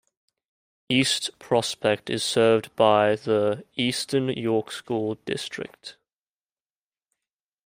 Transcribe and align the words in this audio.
East 0.89 1.29
Prospect 1.37 2.09
is 2.09 2.23
served 2.23 2.75
by 2.75 3.15
the 3.15 3.63
Eastern 3.75 4.29
York 4.29 4.71
School 4.71 5.13
District. 5.25 5.95